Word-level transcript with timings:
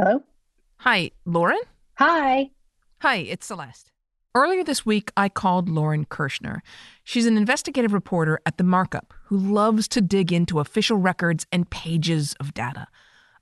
Hello? 0.00 0.22
Hi, 0.76 1.10
Lauren? 1.24 1.58
Hi. 1.94 2.50
Hi, 3.00 3.16
it's 3.16 3.46
Celeste. 3.46 3.90
Earlier 4.32 4.62
this 4.62 4.86
week, 4.86 5.10
I 5.16 5.28
called 5.28 5.68
Lauren 5.68 6.04
Kirchner. 6.04 6.62
She's 7.02 7.26
an 7.26 7.36
investigative 7.36 7.92
reporter 7.92 8.38
at 8.46 8.58
The 8.58 8.62
Markup 8.62 9.12
who 9.24 9.36
loves 9.36 9.88
to 9.88 10.00
dig 10.00 10.32
into 10.32 10.60
official 10.60 10.98
records 10.98 11.48
and 11.50 11.68
pages 11.68 12.36
of 12.38 12.54
data. 12.54 12.86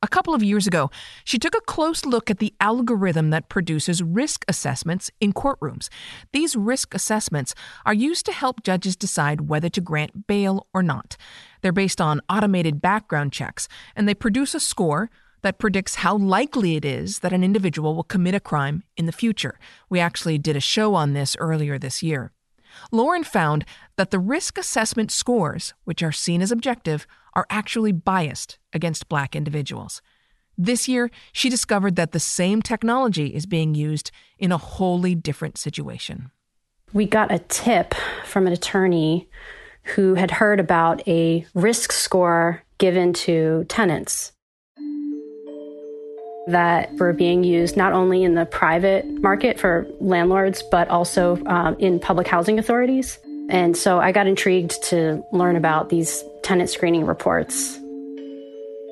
A 0.03 0.09
couple 0.09 0.33
of 0.33 0.43
years 0.43 0.67
ago, 0.67 0.91
she 1.25 1.39
took 1.39 1.55
a 1.55 1.61
close 1.61 2.07
look 2.07 2.31
at 2.31 2.39
the 2.39 2.55
algorithm 2.59 3.29
that 3.29 3.51
produces 3.51 4.03
risk 4.03 4.43
assessments 4.49 5.11
in 5.21 5.35
courtrooms. 5.35 5.91
These 6.33 6.57
risk 6.57 6.95
assessments 6.95 7.55
are 7.85 7.93
used 7.93 8.25
to 8.25 8.33
help 8.33 8.63
judges 8.63 8.97
decide 8.97 9.43
whether 9.43 9.69
to 9.69 9.81
grant 9.83 10.27
bail 10.27 10.69
or 10.73 10.83
not. 10.83 11.19
They're 11.61 11.71
based 11.71 12.01
on 12.01 12.23
automated 12.31 12.81
background 12.81 13.33
checks, 13.33 13.69
and 13.95 14.09
they 14.09 14.15
produce 14.15 14.55
a 14.55 14.61
score 14.61 15.11
that 15.47 15.59
predicts 15.59 15.95
how 15.97 16.17
likely 16.17 16.75
it 16.75 16.85
is 16.85 17.21
that 17.21 17.33
an 17.33 17.45
individual 17.45 17.95
will 17.95 18.03
commit 18.03 18.35
a 18.35 18.41
crime 18.41 18.83
in 18.97 19.07
the 19.07 19.13
future. 19.13 19.61
We 19.89 20.01
actually 20.01 20.39
did 20.39 20.57
a 20.57 20.61
show 20.61 20.97
on 20.97 21.13
this 21.13 21.37
earlier 21.39 21.79
this 21.79 22.03
year. 22.03 22.33
Lauren 22.91 23.23
found 23.23 23.65
that 23.95 24.11
the 24.11 24.19
risk 24.19 24.59
assessment 24.59 25.13
scores, 25.13 25.73
which 25.85 26.03
are 26.03 26.11
seen 26.11 26.43
as 26.43 26.51
objective, 26.51 27.07
are 27.35 27.47
actually 27.49 27.93
biased 27.93 28.59
against 28.73 29.09
black 29.09 29.37
individuals. 29.37 30.03
This 30.59 30.89
year, 30.89 31.13
she 31.33 31.49
discovered 31.49 31.95
that 31.95 32.11
the 32.11 32.19
same 32.19 32.61
technology 32.61 33.29
is 33.29 33.47
being 33.47 33.77
used 33.77 34.11
in 34.41 34.51
a 34.51 34.59
wholly 34.59 35.15
different 35.15 35.59
situation. 35.59 36.33
We 36.93 37.07
got 37.07 37.31
a 37.31 37.39
tip 37.39 37.95
from 38.25 38.49
an 38.49 38.53
attorney 38.53 39.29
who 39.95 40.15
had 40.15 40.33
heard 40.33 40.59
about 40.59 41.07
a 41.07 41.47
risk 41.55 41.93
score 41.93 42.65
given 42.79 43.13
to 43.13 43.65
tenants 43.69 44.33
that 46.47 46.93
were 46.95 47.13
being 47.13 47.43
used 47.43 47.77
not 47.77 47.93
only 47.93 48.23
in 48.23 48.35
the 48.35 48.47
private 48.47 49.05
market 49.21 49.59
for 49.59 49.87
landlords, 50.01 50.63
but 50.71 50.89
also 50.89 51.43
um, 51.47 51.77
in 51.79 51.99
public 51.99 52.29
housing 52.29 52.59
authorities. 52.59 53.19
And 53.49 53.77
so 53.77 53.99
I 53.99 54.13
got 54.13 54.27
intrigued 54.27 54.83
to 54.85 55.25
learn 55.33 55.57
about 55.57 55.89
these 55.89 56.25
tenant 56.43 56.71
screening 56.71 57.07
reports. 57.07 57.79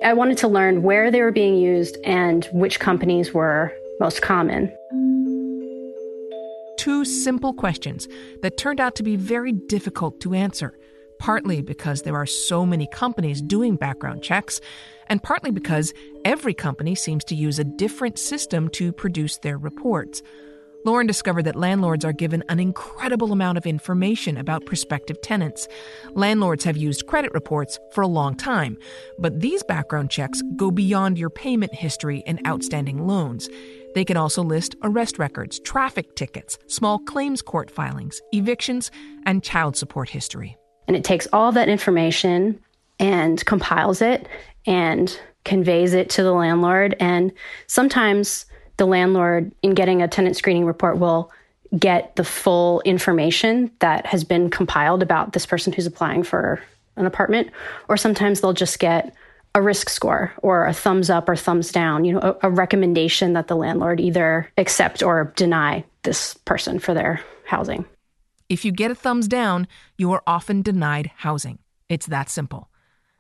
I 0.04 0.12
wanted 0.12 0.38
to 0.38 0.48
learn 0.48 0.82
where 0.82 1.10
they 1.10 1.22
were 1.22 1.32
being 1.32 1.56
used 1.56 1.96
and 2.04 2.44
which 2.52 2.78
companies 2.78 3.32
were 3.32 3.72
most 4.00 4.20
common. 4.20 4.72
Two 6.76 7.04
simple 7.04 7.54
questions 7.54 8.08
that 8.42 8.58
turned 8.58 8.80
out 8.80 8.96
to 8.96 9.02
be 9.02 9.16
very 9.16 9.52
difficult 9.52 10.20
to 10.20 10.34
answer, 10.34 10.76
partly 11.18 11.62
because 11.62 12.02
there 12.02 12.16
are 12.16 12.26
so 12.26 12.64
many 12.66 12.86
companies 12.86 13.42
doing 13.42 13.76
background 13.76 14.22
checks, 14.22 14.60
and 15.08 15.22
partly 15.22 15.50
because 15.50 15.92
every 16.24 16.54
company 16.54 16.94
seems 16.94 17.24
to 17.24 17.34
use 17.34 17.58
a 17.58 17.64
different 17.64 18.18
system 18.18 18.68
to 18.70 18.92
produce 18.92 19.38
their 19.38 19.58
reports. 19.58 20.22
Lauren 20.84 21.06
discovered 21.06 21.44
that 21.44 21.56
landlords 21.56 22.04
are 22.04 22.12
given 22.12 22.44
an 22.50 22.60
incredible 22.60 23.32
amount 23.32 23.56
of 23.56 23.66
information 23.66 24.36
about 24.36 24.66
prospective 24.66 25.20
tenants. 25.22 25.66
Landlords 26.12 26.62
have 26.64 26.76
used 26.76 27.06
credit 27.06 27.32
reports 27.32 27.78
for 27.92 28.02
a 28.02 28.06
long 28.06 28.34
time, 28.34 28.76
but 29.18 29.40
these 29.40 29.62
background 29.62 30.10
checks 30.10 30.42
go 30.56 30.70
beyond 30.70 31.18
your 31.18 31.30
payment 31.30 31.74
history 31.74 32.22
and 32.26 32.46
outstanding 32.46 33.06
loans. 33.06 33.48
They 33.94 34.04
can 34.04 34.18
also 34.18 34.42
list 34.42 34.76
arrest 34.82 35.18
records, 35.18 35.58
traffic 35.60 36.16
tickets, 36.16 36.58
small 36.66 36.98
claims 36.98 37.40
court 37.40 37.70
filings, 37.70 38.20
evictions, 38.32 38.90
and 39.24 39.42
child 39.42 39.76
support 39.76 40.10
history. 40.10 40.58
And 40.86 40.96
it 40.96 41.04
takes 41.04 41.26
all 41.32 41.52
that 41.52 41.68
information 41.68 42.60
and 42.98 43.44
compiles 43.44 44.02
it 44.02 44.28
and 44.66 45.18
conveys 45.44 45.94
it 45.94 46.10
to 46.10 46.22
the 46.22 46.32
landlord. 46.32 46.96
And 47.00 47.32
sometimes 47.66 48.46
the 48.76 48.86
landlord, 48.86 49.52
in 49.62 49.74
getting 49.74 50.02
a 50.02 50.08
tenant 50.08 50.36
screening 50.36 50.64
report, 50.64 50.98
will 50.98 51.30
get 51.78 52.16
the 52.16 52.24
full 52.24 52.80
information 52.82 53.70
that 53.80 54.06
has 54.06 54.24
been 54.24 54.50
compiled 54.50 55.02
about 55.02 55.32
this 55.32 55.46
person 55.46 55.72
who's 55.72 55.86
applying 55.86 56.22
for 56.22 56.60
an 56.96 57.06
apartment. 57.06 57.50
Or 57.88 57.96
sometimes 57.96 58.40
they'll 58.40 58.52
just 58.52 58.78
get 58.78 59.14
a 59.54 59.62
risk 59.62 59.88
score 59.88 60.32
or 60.38 60.66
a 60.66 60.72
thumbs 60.72 61.10
up 61.10 61.28
or 61.28 61.36
thumbs 61.36 61.70
down, 61.70 62.04
you 62.04 62.12
know, 62.12 62.20
a, 62.20 62.48
a 62.48 62.50
recommendation 62.50 63.34
that 63.34 63.48
the 63.48 63.56
landlord 63.56 64.00
either 64.00 64.50
accept 64.58 65.02
or 65.02 65.32
deny 65.36 65.84
this 66.02 66.34
person 66.44 66.78
for 66.78 66.92
their 66.94 67.20
housing. 67.44 67.84
If 68.54 68.64
you 68.64 68.70
get 68.70 68.92
a 68.92 68.94
thumbs 68.94 69.26
down, 69.26 69.66
you 69.98 70.12
are 70.12 70.22
often 70.28 70.62
denied 70.62 71.10
housing. 71.16 71.58
It's 71.88 72.06
that 72.06 72.30
simple 72.30 72.70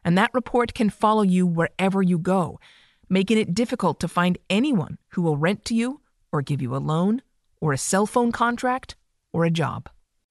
and 0.04 0.16
that 0.16 0.30
report 0.32 0.74
can 0.74 0.90
follow 0.90 1.22
you 1.22 1.44
wherever 1.44 2.02
you 2.02 2.18
go, 2.18 2.60
making 3.08 3.38
it 3.38 3.52
difficult 3.52 3.98
to 3.98 4.06
find 4.06 4.38
anyone 4.48 4.98
who 5.08 5.22
will 5.22 5.36
rent 5.36 5.64
to 5.64 5.74
you 5.74 6.02
or 6.30 6.40
give 6.40 6.62
you 6.62 6.76
a 6.76 6.78
loan 6.78 7.20
or 7.60 7.72
a 7.72 7.78
cell 7.78 8.06
phone 8.06 8.30
contract 8.30 8.94
or 9.32 9.44
a 9.44 9.50
job. 9.50 9.88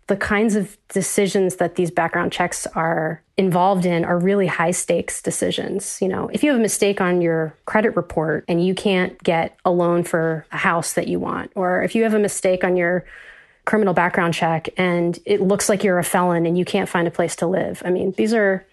The 0.07 0.15
kinds 0.15 0.55
of 0.55 0.77
decisions 0.87 1.57
that 1.57 1.75
these 1.75 1.91
background 1.91 2.31
checks 2.31 2.65
are 2.67 3.21
involved 3.35 3.85
in 3.85 4.05
are 4.05 4.17
really 4.17 4.47
high 4.47 4.71
stakes 4.71 5.21
decisions. 5.21 5.99
You 6.01 6.07
know, 6.07 6.29
if 6.31 6.43
you 6.45 6.51
have 6.51 6.59
a 6.59 6.61
mistake 6.61 7.01
on 7.01 7.19
your 7.19 7.57
credit 7.65 7.97
report 7.97 8.45
and 8.47 8.65
you 8.65 8.73
can't 8.73 9.21
get 9.21 9.57
a 9.65 9.71
loan 9.71 10.05
for 10.05 10.45
a 10.53 10.57
house 10.57 10.93
that 10.93 11.09
you 11.09 11.19
want, 11.19 11.51
or 11.55 11.83
if 11.83 11.93
you 11.93 12.03
have 12.03 12.13
a 12.13 12.19
mistake 12.19 12.63
on 12.63 12.77
your 12.77 13.03
criminal 13.65 13.93
background 13.93 14.33
check 14.33 14.69
and 14.77 15.19
it 15.25 15.41
looks 15.41 15.69
like 15.69 15.83
you're 15.83 15.99
a 15.99 16.03
felon 16.03 16.45
and 16.45 16.57
you 16.57 16.65
can't 16.65 16.89
find 16.89 17.07
a 17.07 17.11
place 17.11 17.35
to 17.37 17.47
live. 17.47 17.81
I 17.85 17.89
mean, 17.89 18.13
these 18.17 18.33
are 18.33 18.65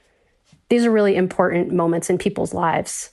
these 0.68 0.84
are 0.84 0.90
really 0.90 1.16
important 1.16 1.72
moments 1.72 2.10
in 2.10 2.18
people's 2.18 2.54
lives. 2.54 3.10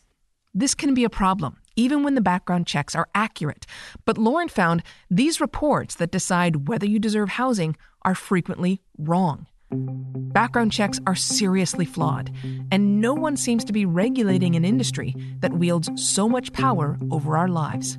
This 0.54 0.76
can 0.76 0.94
be 0.94 1.04
a 1.04 1.10
problem, 1.10 1.58
even 1.76 2.04
when 2.04 2.16
the 2.16 2.22
background 2.22 2.68
checks 2.68 2.96
are 2.96 3.10
accurate. 3.14 3.66
But 4.06 4.18
Lauren 4.18 4.48
found 4.48 4.84
these 5.10 5.42
reports 5.42 5.96
that 5.96 6.12
decide 6.12 6.68
whether 6.68 6.86
you 6.86 7.00
deserve 7.00 7.30
housing 7.30 7.76
are 8.04 8.16
frequently 8.16 8.82
wrong. 8.98 9.48
Background 9.70 10.72
checks 10.72 11.00
are 11.06 11.16
seriously 11.16 11.84
flawed, 11.84 12.32
and 12.72 13.02
no 13.02 13.14
one 13.14 13.36
seems 13.36 13.66
to 13.66 13.74
be 13.74 13.86
regulating 13.86 14.56
an 14.56 14.64
industry 14.64 15.14
that 15.40 15.54
wields 15.54 15.90
so 15.96 16.30
much 16.30 16.54
power 16.54 16.98
over 17.12 17.38
our 17.38 17.50
lives. 17.50 17.98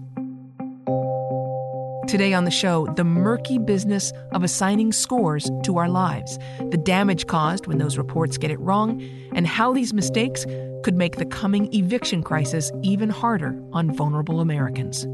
Today 2.09 2.33
on 2.33 2.45
the 2.45 2.51
show, 2.51 2.87
the 2.97 3.05
murky 3.05 3.59
business 3.59 4.15
of 4.33 4.43
assigning 4.43 4.93
scores 4.93 5.51
to 5.65 5.77
our 5.77 5.91
lives, 5.91 6.39
the 6.71 6.79
damage 6.79 7.27
caused 7.27 7.67
when 7.67 7.77
those 7.77 7.99
reports 7.99 8.39
get 8.39 8.51
it 8.51 8.59
wrong, 8.61 9.07
and 9.35 9.47
how 9.47 9.75
these 9.75 9.93
mistakes 9.93 10.47
could 10.85 10.95
make 10.95 11.17
the 11.17 11.27
coming 11.27 11.71
eviction 11.75 12.23
crisis 12.23 12.73
even 12.83 13.11
harder 13.11 13.63
on 13.75 13.95
vulnerable 13.95 14.41
Americans. 14.41 15.07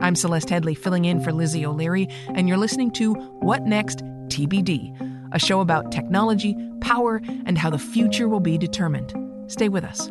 I'm 0.00 0.16
Celeste 0.16 0.48
Headlee, 0.48 0.76
filling 0.76 1.04
in 1.04 1.20
for 1.20 1.32
Lizzie 1.32 1.64
O'Leary, 1.64 2.08
and 2.34 2.48
you're 2.48 2.58
listening 2.58 2.90
to 2.94 3.14
What 3.14 3.62
Next 3.62 3.98
TBD, 4.26 5.30
a 5.32 5.38
show 5.38 5.60
about 5.60 5.92
technology, 5.92 6.56
power, 6.80 7.22
and 7.46 7.56
how 7.56 7.70
the 7.70 7.78
future 7.78 8.28
will 8.28 8.40
be 8.40 8.58
determined. 8.58 9.14
Stay 9.46 9.68
with 9.68 9.84
us. 9.84 10.10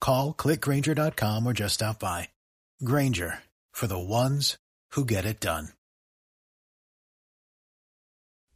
Call 0.00 0.34
clickgrainger.com 0.34 1.46
or 1.46 1.52
just 1.52 1.74
stop 1.76 2.00
by. 2.00 2.28
Grainger 2.82 3.38
for 3.72 3.86
the 3.86 3.98
ones 3.98 4.56
who 4.92 5.04
get 5.04 5.24
it 5.24 5.40
done. 5.40 5.68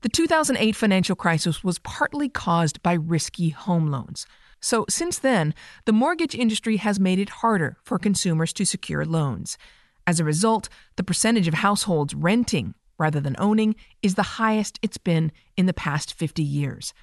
The 0.02 0.08
2008 0.08 0.74
financial 0.76 1.14
crisis 1.14 1.62
was 1.62 1.78
partly 1.78 2.30
caused 2.30 2.82
by 2.82 2.94
risky 2.94 3.50
home 3.50 3.90
loans. 3.90 4.26
So, 4.58 4.86
since 4.88 5.18
then, 5.18 5.54
the 5.84 5.92
mortgage 5.92 6.34
industry 6.34 6.78
has 6.78 6.98
made 6.98 7.18
it 7.18 7.40
harder 7.40 7.76
for 7.84 7.98
consumers 7.98 8.52
to 8.54 8.64
secure 8.64 9.04
loans. 9.04 9.58
As 10.06 10.18
a 10.18 10.24
result, 10.24 10.70
the 10.96 11.04
percentage 11.04 11.48
of 11.48 11.54
households 11.54 12.14
renting 12.14 12.74
rather 12.98 13.20
than 13.20 13.36
owning 13.38 13.74
is 14.02 14.14
the 14.14 14.40
highest 14.40 14.78
it's 14.82 14.98
been 14.98 15.32
in 15.56 15.66
the 15.66 15.74
past 15.74 16.14
50 16.14 16.42
years. 16.42 16.94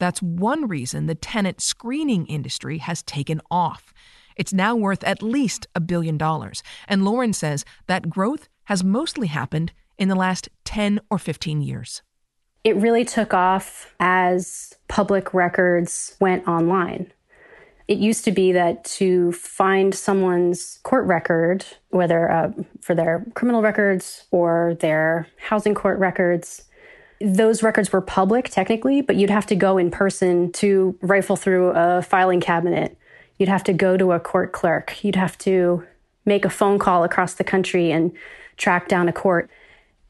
That's 0.00 0.20
one 0.20 0.66
reason 0.66 1.06
the 1.06 1.14
tenant 1.14 1.60
screening 1.60 2.26
industry 2.26 2.78
has 2.78 3.02
taken 3.02 3.40
off. 3.50 3.92
It's 4.34 4.52
now 4.52 4.74
worth 4.74 5.04
at 5.04 5.22
least 5.22 5.66
a 5.74 5.80
billion 5.80 6.16
dollars, 6.16 6.62
and 6.88 7.04
Lauren 7.04 7.34
says 7.34 7.64
that 7.86 8.10
growth 8.10 8.48
has 8.64 8.82
mostly 8.82 9.28
happened 9.28 9.72
in 9.98 10.08
the 10.08 10.14
last 10.14 10.48
10 10.64 11.00
or 11.10 11.18
15 11.18 11.60
years. 11.60 12.02
It 12.64 12.76
really 12.76 13.04
took 13.04 13.34
off 13.34 13.94
as 14.00 14.74
public 14.88 15.34
records 15.34 16.16
went 16.20 16.48
online. 16.48 17.12
It 17.86 17.98
used 17.98 18.24
to 18.24 18.32
be 18.32 18.52
that 18.52 18.84
to 18.84 19.32
find 19.32 19.94
someone's 19.94 20.78
court 20.82 21.06
record, 21.06 21.66
whether 21.90 22.30
uh, 22.30 22.52
for 22.80 22.94
their 22.94 23.26
criminal 23.34 23.60
records 23.60 24.24
or 24.30 24.76
their 24.80 25.26
housing 25.38 25.74
court 25.74 25.98
records, 25.98 26.62
those 27.20 27.62
records 27.62 27.92
were 27.92 28.00
public 28.00 28.48
technically, 28.48 29.02
but 29.02 29.16
you'd 29.16 29.30
have 29.30 29.46
to 29.46 29.56
go 29.56 29.76
in 29.76 29.90
person 29.90 30.50
to 30.52 30.96
rifle 31.02 31.36
through 31.36 31.70
a 31.70 32.02
filing 32.02 32.40
cabinet. 32.40 32.96
You'd 33.38 33.48
have 33.48 33.64
to 33.64 33.72
go 33.72 33.96
to 33.96 34.12
a 34.12 34.20
court 34.20 34.52
clerk. 34.52 35.04
You'd 35.04 35.16
have 35.16 35.36
to 35.38 35.84
make 36.24 36.44
a 36.44 36.50
phone 36.50 36.78
call 36.78 37.04
across 37.04 37.34
the 37.34 37.44
country 37.44 37.92
and 37.92 38.12
track 38.56 38.88
down 38.88 39.08
a 39.08 39.12
court. 39.12 39.50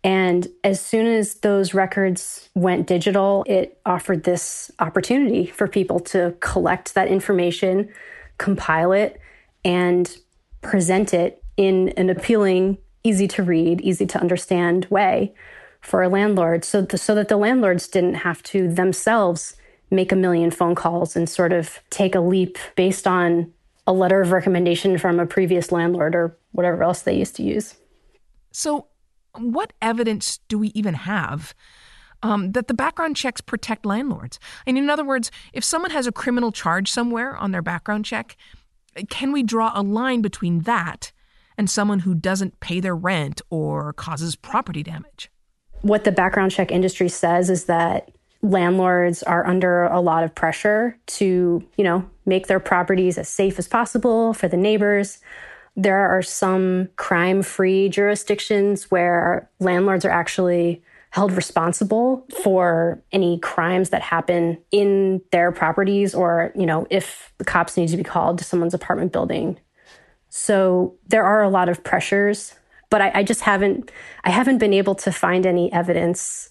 And 0.03 0.49
as 0.65 0.81
soon 0.81 1.07
as 1.07 1.35
those 1.37 1.75
records 1.75 2.49
went 2.55 2.87
digital, 2.87 3.45
it 3.47 3.79
offered 3.85 4.25
this 4.25 4.71
opportunity 4.79 5.47
for 5.47 5.69
people 5.69 6.01
to 6.01 6.35
collect 6.41 6.95
that 6.95 7.09
information, 7.09 7.93
compile 8.39 8.93
it, 8.93 9.21
and 9.65 10.17
present 10.63 11.13
it 11.13 11.43
in 11.57 11.91
an 11.91 12.09
appealing, 12.09 12.79
easy 13.05 13.29
to 13.29 13.43
read, 13.43 13.81
easy 13.83 14.07
to 14.07 14.21
understand 14.21 14.87
way 14.87 15.35
for 15.81 16.03
a 16.03 16.09
landlord 16.09 16.65
so, 16.65 16.83
the, 16.83 16.99
so 16.99 17.15
that 17.15 17.29
the 17.29 17.37
landlords 17.37 17.89
didn't 17.89 18.15
have 18.15 18.43
to 18.43 18.69
themselves 18.69 19.57
make 19.91 20.13
a 20.13 20.17
million 20.17 20.51
phone 20.51 20.75
calls 20.75 21.17
and 21.17 21.29
sort 21.29 21.53
of 21.53 21.81
take 21.91 22.15
a 22.15 22.21
leap 22.21 22.59
based 22.77 23.07
on 23.07 23.53
a 23.87 23.93
letter 23.93 24.21
of 24.21 24.33
recommendation 24.33 24.99
from 24.99 25.19
a 25.19 25.27
previous 25.27 25.73
landlord 25.73 26.15
or 26.15 26.37
whatever 26.53 26.83
else 26.83 27.03
they 27.03 27.17
used 27.17 27.37
to 27.37 27.43
use. 27.43 27.75
So, 28.53 28.87
what 29.37 29.73
evidence 29.81 30.39
do 30.49 30.59
we 30.59 30.69
even 30.69 30.95
have 30.95 31.55
um, 32.23 32.53
that 32.53 32.69
the 32.69 32.75
background 32.75 33.17
checks 33.17 33.41
protect 33.41 33.87
landlords? 33.87 34.39
And 34.67 34.77
in 34.77 34.91
other 34.91 35.05
words, 35.05 35.31
if 35.53 35.65
someone 35.65 35.93
has 35.93 36.07
a 36.07 36.13
criminal 36.13 36.53
charge 36.53 36.91
somewhere 36.91 37.37
on 37.37 37.53
their 37.53 37.63
background 37.63 38.05
check, 38.05 38.37
can 39.09 39.33
we 39.33 39.43
draw 39.43 39.73
a 39.75 39.83
line 39.83 40.21
between 40.21 40.61
that 40.61 41.13
and 41.57 41.71
someone 41.71 42.01
who 42.01 42.15
doesn't 42.15 42.61
pay 42.61 42.81
their 42.81 42.97
rent 42.97 43.41
or 43.51 43.93
causes 43.93 44.35
property 44.35 44.83
damage? 44.83 45.31
What 45.83 46.05
the 46.05 46.13
background 46.13 46.53
check 46.53 46.71
industry 46.71 47.09
says 47.09 47.49
is 47.51 47.65
that 47.65 48.11
landlords 48.43 49.23
are 49.23 49.47
under 49.47 49.85
a 49.85 50.01
lot 50.01 50.25
of 50.25 50.35
pressure 50.35 50.97
to, 51.07 51.67
you 51.77 51.85
know, 51.85 52.09
make 52.27 52.47
their 52.47 52.61
properties 52.61 53.19
as 53.19 53.29
safe 53.29 53.59
as 53.59 53.69
possible 53.69 54.33
for 54.33 54.49
the 54.49 54.57
neighbors. 54.57 55.19
There 55.77 56.09
are 56.11 56.23
some 56.23 56.89
crime 56.97 57.43
free 57.43 57.89
jurisdictions 57.89 58.91
where 58.91 59.51
landlords 59.59 60.05
are 60.05 60.11
actually 60.11 60.83
held 61.11 61.33
responsible 61.33 62.25
for 62.43 63.03
any 63.11 63.39
crimes 63.41 63.91
that 63.91 64.03
happen 64.03 64.59
in 64.71 65.21
their 65.33 65.51
properties 65.51 66.15
or, 66.15 66.53
you 66.55 66.67
know, 66.67 66.87
if 66.89 67.33
the 67.39 67.45
cops 67.45 67.77
need 67.77 67.89
to 67.89 67.97
be 67.97 68.05
called 68.05 68.39
to 68.39 68.45
someone's 68.45 68.75
apartment 68.75 69.13
building. 69.13 69.59
So 70.29 70.95
there 71.09 71.25
are 71.25 71.43
a 71.43 71.49
lot 71.49 71.69
of 71.69 71.83
pressures, 71.83 72.55
but 72.91 73.01
I, 73.01 73.11
I 73.15 73.23
just 73.23 73.41
haven't 73.41 73.91
I 74.25 74.31
haven't 74.31 74.59
been 74.59 74.75
able 74.75 74.95
to 74.97 75.13
find 75.13 75.47
any 75.47 75.73
evidence 75.73 76.51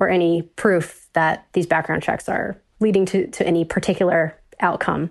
or 0.00 0.08
any 0.08 0.42
proof 0.42 1.08
that 1.12 1.46
these 1.52 1.66
background 1.66 2.02
checks 2.02 2.28
are 2.28 2.60
leading 2.80 3.06
to, 3.06 3.26
to 3.28 3.46
any 3.46 3.64
particular 3.64 4.38
outcome. 4.60 5.10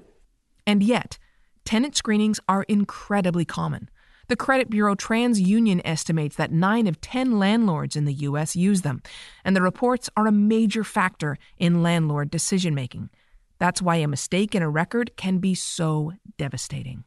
And 0.68 0.83
yet, 0.83 1.18
tenant 1.65 1.95
screenings 1.95 2.39
are 2.48 2.63
incredibly 2.63 3.45
common. 3.45 3.89
The 4.27 4.36
credit 4.36 4.69
bureau 4.69 4.95
TransUnion 4.95 5.81
estimates 5.83 6.36
that 6.38 6.51
9 6.51 6.88
of 6.88 7.01
10 7.01 7.39
landlords 7.39 7.95
in 7.95 8.06
the 8.06 8.13
U.S. 8.13 8.56
use 8.56 8.81
them, 8.81 9.01
and 9.44 9.56
the 9.56 9.62
reports 9.62 10.10
are 10.15 10.27
a 10.27 10.31
major 10.31 10.83
factor 10.83 11.38
in 11.57 11.83
landlord 11.83 12.30
decision 12.30 12.74
making. 12.74 13.10
That's 13.60 13.81
why 13.81 13.98
a 13.98 14.07
mistake 14.07 14.56
in 14.56 14.63
a 14.63 14.69
record 14.69 15.15
can 15.18 15.39
be 15.39 15.56
so 15.56 16.13
devastating. 16.38 17.04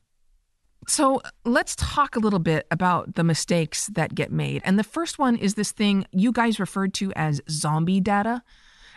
So 0.87 1.21
let's 1.44 1.75
talk 1.77 2.15
a 2.15 2.21
little 2.21 2.38
bit 2.38 2.67
about 2.71 3.17
the 3.17 3.25
mistakes 3.25 3.88
that 3.88 4.15
get 4.15 4.31
made. 4.31 4.62
And 4.65 4.79
the 4.79 4.85
first 4.85 5.19
one 5.19 5.37
is 5.37 5.55
this 5.55 5.73
thing 5.73 6.06
you 6.12 6.31
guys 6.31 6.61
referred 6.61 6.94
to 6.94 7.12
as 7.15 7.41
zombie 7.50 8.00
data. 8.00 8.43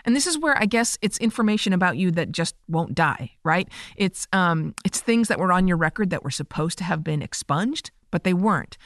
And 0.05 0.15
this 0.15 0.27
is 0.27 0.37
where 0.37 0.57
I 0.57 0.65
guess 0.65 0.97
it's 1.01 1.17
information 1.17 1.73
about 1.73 1.97
you 1.97 2.11
that 2.11 2.31
just 2.31 2.55
won't 2.67 2.95
die, 2.95 3.31
right? 3.43 3.67
It's 3.95 4.27
um, 4.31 4.75
it's 4.85 5.01
things 5.01 5.27
that 5.27 5.39
were 5.39 5.51
on 5.51 5.67
your 5.67 5.77
record 5.77 6.09
that 6.11 6.23
were 6.23 6.31
supposed 6.31 6.77
to 6.77 6.83
have 6.83 7.03
been 7.03 7.21
expunged, 7.21 7.91
but 8.11 8.23
they 8.23 8.33
weren't. 8.33 8.77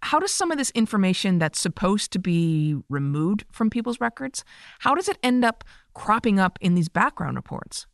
How 0.00 0.18
does 0.18 0.30
some 0.30 0.50
of 0.50 0.58
this 0.58 0.70
information 0.70 1.38
that's 1.38 1.60
supposed 1.60 2.10
to 2.12 2.18
be 2.18 2.76
removed 2.88 3.44
from 3.50 3.70
people's 3.70 4.00
records, 4.00 4.44
how 4.80 4.94
does 4.94 5.08
it 5.08 5.18
end 5.22 5.44
up 5.44 5.64
cropping 5.94 6.38
up 6.38 6.58
in 6.60 6.74
these 6.74 6.88
background 6.88 7.36
reports? 7.36 7.86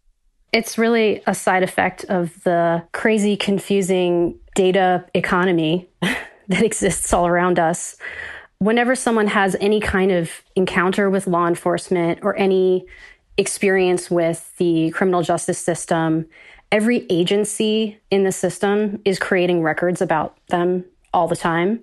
It's 0.53 0.77
really 0.77 1.23
a 1.27 1.35
side 1.35 1.63
effect 1.63 2.05
of 2.05 2.43
the 2.43 2.85
crazy, 2.93 3.37
confusing 3.37 4.39
data 4.55 5.05
economy 5.15 5.89
that 6.01 6.63
exists 6.63 7.13
all 7.13 7.27
around 7.27 7.59
us 7.59 7.97
whenever 8.63 8.95
someone 8.95 9.27
has 9.27 9.57
any 9.61 9.81
kind 9.81 10.13
of 10.13 10.31
encounter 10.55 11.11
with 11.11 11.27
law 11.27 11.49
enforcement 11.49 12.21
or 12.23 12.37
any 12.37 12.87
experience 13.37 14.09
with 14.09 14.57
the 14.59 14.89
criminal 14.91 15.21
justice 15.21 15.59
system, 15.59 16.25
every 16.71 17.05
agency 17.11 17.99
in 18.09 18.23
the 18.23 18.31
system 18.31 19.03
is 19.05 19.19
creating 19.19 19.63
records 19.63 20.01
about 20.01 20.37
them 20.47 20.85
all 21.13 21.27
the 21.27 21.35
time. 21.35 21.81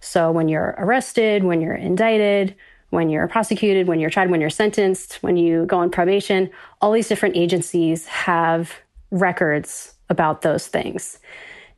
So 0.00 0.32
when 0.32 0.48
you're 0.48 0.74
arrested, 0.78 1.44
when 1.44 1.60
you're 1.60 1.74
indicted, 1.74 2.56
when 2.88 3.10
you're 3.10 3.28
prosecuted, 3.28 3.86
when 3.86 4.00
you're 4.00 4.08
tried, 4.08 4.30
when 4.30 4.40
you're 4.40 4.48
sentenced, 4.48 5.22
when 5.22 5.36
you 5.36 5.66
go 5.66 5.80
on 5.80 5.90
probation, 5.90 6.48
all 6.80 6.92
these 6.92 7.08
different 7.08 7.36
agencies 7.36 8.06
have 8.06 8.72
records 9.10 9.92
about 10.08 10.40
those 10.40 10.66
things. 10.66 11.18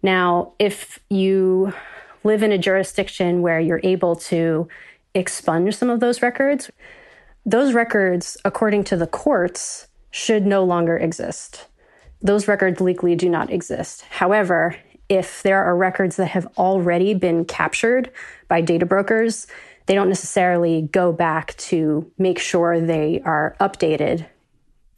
Now, 0.04 0.52
if 0.58 0.99
you 1.08 1.73
live 2.25 2.42
in 2.42 2.52
a 2.52 2.58
jurisdiction 2.58 3.40
where 3.40 3.58
you're 3.58 3.80
able 3.82 4.16
to 4.16 4.68
expunge 5.14 5.75
some 5.75 5.88
of 5.88 6.00
those 6.00 6.20
records, 6.20 6.70
those 7.46 7.73
records, 7.73 8.37
according 8.44 8.84
to 8.84 8.99
the 8.99 9.06
courts, 9.06 9.88
should 10.11 10.44
no 10.44 10.62
longer 10.62 10.99
exist. 10.99 11.68
Those 12.20 12.46
records 12.46 12.82
legally 12.82 13.16
do 13.16 13.30
not 13.30 13.50
exist. 13.50 14.02
However, 14.11 14.76
if 15.08 15.42
there 15.42 15.64
are 15.64 15.75
records 15.75 16.16
that 16.16 16.26
have 16.26 16.49
already 16.58 17.14
been 17.14 17.46
captured 17.46 18.11
by 18.46 18.61
data 18.61 18.84
brokers, 18.84 19.46
they 19.87 19.94
don't 19.94 20.11
necessarily 20.11 20.82
go 20.82 21.12
back 21.12 21.56
to 21.56 22.12
make 22.18 22.38
sure 22.38 22.78
they 22.78 23.23
are 23.25 23.56
updated. 23.58 24.26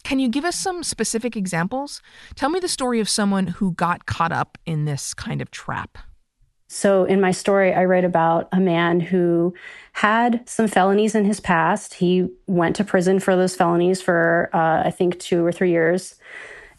Can 0.07 0.21
you 0.21 0.29
give 0.29 0.45
us 0.45 0.55
some 0.55 0.85
specific 0.85 1.37
examples? 1.37 2.01
Tell 2.37 2.49
me 2.49 2.61
the 2.61 2.69
story 2.69 3.01
of 3.01 3.09
someone 3.09 3.49
who 3.49 3.73
got 3.73 4.07
caught 4.07 4.31
up 4.31 4.57
in 4.65 4.85
this 4.85 5.13
kind 5.13 5.43
of 5.43 5.51
trap. 5.51 5.99
So, 6.69 7.03
in 7.03 7.21
my 7.21 7.33
story, 7.33 7.75
I 7.75 7.87
write 7.87 8.05
about 8.05 8.49
a 8.53 8.61
man 8.61 9.01
who 9.01 9.53
had 9.95 10.49
some 10.49 10.69
felonies 10.69 11.17
in 11.17 11.25
his 11.25 11.41
past. 11.41 11.95
He 11.95 12.29
went 12.47 12.77
to 12.77 12.85
prison 12.85 13.19
for 13.19 13.35
those 13.35 13.57
felonies 13.57 14.01
for, 14.01 14.49
uh, 14.53 14.85
I 14.85 14.93
think, 14.93 15.19
two 15.19 15.45
or 15.45 15.51
three 15.51 15.73
years. 15.73 16.15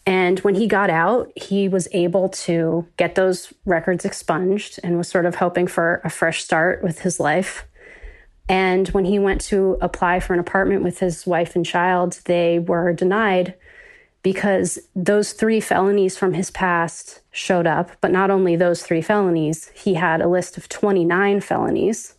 And 0.06 0.40
when 0.40 0.56
he 0.56 0.66
got 0.66 0.90
out, 0.90 1.30
he 1.36 1.68
was 1.68 1.90
able 1.92 2.30
to 2.30 2.88
get 2.96 3.16
those 3.16 3.54
records 3.66 4.06
expunged 4.06 4.80
and 4.86 4.98
was 4.98 5.10
sort 5.10 5.26
of 5.26 5.36
hoping 5.36 5.68
for 5.68 6.00
a 6.06 6.10
fresh 6.10 6.46
start 6.46 6.82
with 6.82 7.00
his 7.00 7.20
life. 7.20 7.68
And 8.50 8.88
when 8.90 9.06
he 9.06 9.20
went 9.20 9.42
to 9.42 9.78
apply 9.82 10.20
for 10.20 10.34
an 10.34 10.40
apartment 10.40 10.84
with 10.84 11.00
his 11.00 11.28
wife 11.28 11.56
and 11.56 11.66
child, 11.66 12.20
they 12.26 12.60
were 12.60 12.94
denied 12.94 13.56
because 14.24 14.80
those 14.96 15.34
three 15.34 15.60
felonies 15.60 16.18
from 16.18 16.34
his 16.34 16.50
past 16.52 17.22
showed 17.32 17.68
up. 17.68 17.92
But 18.02 18.12
not 18.12 18.32
only 18.32 18.56
those 18.56 18.84
three 18.84 19.02
felonies, 19.02 19.70
he 19.76 19.96
had 19.96 20.22
a 20.22 20.28
list 20.28 20.58
of 20.58 20.70
29 20.70 21.42
felonies. 21.42 22.16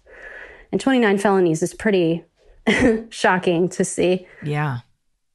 And 0.70 0.80
29 0.80 1.18
felonies 1.18 1.62
is 1.62 1.74
pretty 1.74 2.24
shocking 3.08 3.68
to 3.70 3.84
see. 3.84 4.26
Yeah. 4.42 4.80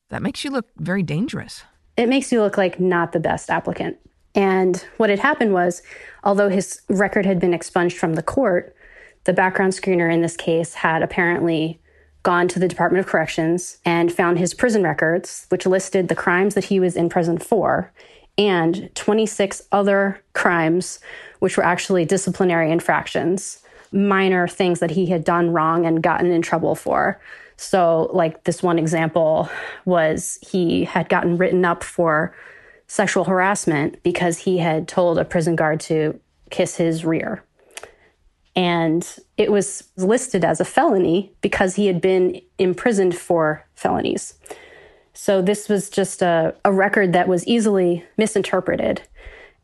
That 0.09 0.21
makes 0.21 0.43
you 0.43 0.51
look 0.51 0.67
very 0.77 1.01
dangerous 1.01 1.63
it 1.97 2.09
makes 2.09 2.31
you 2.31 2.41
look 2.41 2.57
like 2.57 2.79
not 2.79 3.11
the 3.11 3.19
best 3.19 3.49
applicant. 3.49 3.97
And 4.35 4.83
what 4.97 5.09
had 5.09 5.19
happened 5.19 5.53
was, 5.53 5.83
although 6.23 6.49
his 6.49 6.81
record 6.89 7.25
had 7.25 7.39
been 7.39 7.53
expunged 7.53 7.97
from 7.97 8.15
the 8.15 8.23
court, 8.23 8.75
the 9.25 9.33
background 9.33 9.73
screener 9.73 10.11
in 10.11 10.21
this 10.21 10.37
case 10.37 10.73
had 10.73 11.01
apparently 11.01 11.79
gone 12.23 12.47
to 12.47 12.59
the 12.59 12.67
Department 12.67 13.05
of 13.05 13.09
Corrections 13.09 13.77
and 13.85 14.11
found 14.11 14.39
his 14.39 14.53
prison 14.53 14.83
records, 14.83 15.45
which 15.49 15.65
listed 15.65 16.07
the 16.07 16.15
crimes 16.15 16.55
that 16.55 16.65
he 16.65 16.79
was 16.79 16.95
in 16.95 17.09
prison 17.09 17.37
for 17.37 17.91
and 18.37 18.89
26 18.95 19.61
other 19.71 20.21
crimes, 20.33 20.99
which 21.39 21.57
were 21.57 21.65
actually 21.65 22.05
disciplinary 22.05 22.71
infractions, 22.71 23.59
minor 23.91 24.47
things 24.47 24.79
that 24.79 24.91
he 24.91 25.07
had 25.07 25.23
done 25.23 25.51
wrong 25.51 25.85
and 25.85 26.01
gotten 26.01 26.31
in 26.31 26.41
trouble 26.41 26.75
for. 26.75 27.21
So, 27.57 28.09
like 28.13 28.45
this 28.45 28.63
one 28.63 28.79
example 28.79 29.49
was 29.85 30.39
he 30.41 30.85
had 30.85 31.09
gotten 31.09 31.37
written 31.37 31.63
up 31.63 31.83
for 31.83 32.35
sexual 32.87 33.25
harassment 33.25 34.01
because 34.03 34.39
he 34.39 34.57
had 34.57 34.87
told 34.87 35.17
a 35.17 35.25
prison 35.25 35.55
guard 35.55 35.79
to 35.81 36.19
kiss 36.49 36.75
his 36.77 37.05
rear. 37.05 37.43
And 38.55 39.07
it 39.37 39.51
was 39.51 39.89
listed 39.97 40.45
as 40.45 40.59
a 40.59 40.65
felony 40.65 41.31
because 41.41 41.75
he 41.75 41.87
had 41.87 42.01
been 42.01 42.39
imprisoned 42.59 43.15
for 43.15 43.65
felonies. 43.75 44.35
So, 45.13 45.41
this 45.41 45.69
was 45.69 45.89
just 45.89 46.21
a, 46.21 46.55
a 46.65 46.71
record 46.71 47.13
that 47.13 47.27
was 47.27 47.45
easily 47.47 48.03
misinterpreted 48.17 49.01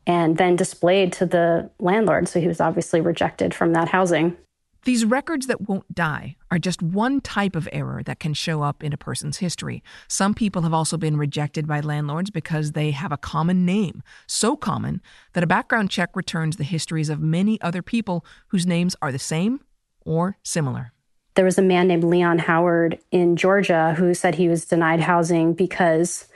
and 0.06 0.36
then 0.36 0.56
displayed 0.56 1.12
to 1.14 1.26
the 1.26 1.70
landlord. 1.78 2.28
So, 2.28 2.40
he 2.40 2.48
was 2.48 2.60
obviously 2.60 3.00
rejected 3.00 3.54
from 3.54 3.72
that 3.72 3.88
housing. 3.88 4.36
These 4.84 5.04
records 5.04 5.46
that 5.46 5.68
won't 5.68 5.94
die 5.94 6.36
are 6.50 6.58
just 6.58 6.82
one 6.82 7.20
type 7.20 7.54
of 7.54 7.68
error 7.70 8.02
that 8.04 8.18
can 8.18 8.32
show 8.32 8.62
up 8.62 8.82
in 8.82 8.92
a 8.92 8.96
person's 8.96 9.38
history. 9.38 9.82
Some 10.08 10.32
people 10.32 10.62
have 10.62 10.72
also 10.72 10.96
been 10.96 11.18
rejected 11.18 11.66
by 11.66 11.80
landlords 11.80 12.30
because 12.30 12.72
they 12.72 12.90
have 12.92 13.12
a 13.12 13.18
common 13.18 13.66
name, 13.66 14.02
so 14.26 14.56
common 14.56 15.02
that 15.34 15.44
a 15.44 15.46
background 15.46 15.90
check 15.90 16.16
returns 16.16 16.56
the 16.56 16.64
histories 16.64 17.10
of 17.10 17.20
many 17.20 17.60
other 17.60 17.82
people 17.82 18.24
whose 18.48 18.66
names 18.66 18.96
are 19.02 19.12
the 19.12 19.18
same 19.18 19.60
or 20.06 20.38
similar. 20.42 20.92
There 21.34 21.44
was 21.44 21.58
a 21.58 21.62
man 21.62 21.86
named 21.86 22.04
Leon 22.04 22.38
Howard 22.40 22.98
in 23.10 23.36
Georgia 23.36 23.94
who 23.96 24.14
said 24.14 24.34
he 24.34 24.48
was 24.48 24.64
denied 24.64 25.00
housing 25.00 25.52
because 25.52 26.26